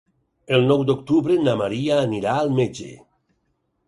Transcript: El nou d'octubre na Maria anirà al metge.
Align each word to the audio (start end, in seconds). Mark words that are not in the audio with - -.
El 0.57 0.63
nou 0.69 0.79
d'octubre 0.89 1.35
na 1.47 1.53
Maria 1.59 1.97
anirà 2.05 2.33
al 2.39 2.49
metge. 2.61 2.89